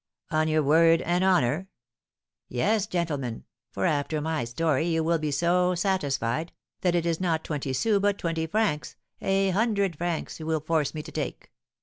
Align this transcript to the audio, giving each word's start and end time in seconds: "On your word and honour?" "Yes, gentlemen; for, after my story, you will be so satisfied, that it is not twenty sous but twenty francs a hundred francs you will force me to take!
"On 0.31 0.47
your 0.47 0.63
word 0.63 1.03
and 1.03 1.23
honour?" 1.23 1.67
"Yes, 2.49 2.87
gentlemen; 2.87 3.43
for, 3.69 3.85
after 3.85 4.19
my 4.19 4.45
story, 4.45 4.87
you 4.87 5.03
will 5.03 5.19
be 5.19 5.29
so 5.29 5.75
satisfied, 5.75 6.51
that 6.81 6.95
it 6.95 7.05
is 7.05 7.21
not 7.21 7.43
twenty 7.43 7.71
sous 7.71 7.99
but 7.99 8.17
twenty 8.17 8.47
francs 8.47 8.95
a 9.21 9.51
hundred 9.51 9.95
francs 9.95 10.39
you 10.39 10.47
will 10.47 10.59
force 10.59 10.95
me 10.95 11.03
to 11.03 11.11
take! 11.11 11.51